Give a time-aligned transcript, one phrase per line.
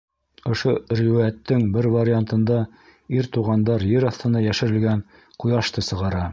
[0.53, 0.71] Ошо
[1.01, 2.57] риүәйәттең бер вариантында
[3.19, 5.09] ир туғандар ер аҫтына йәшерелгән
[5.45, 6.27] ҡояшты сығара.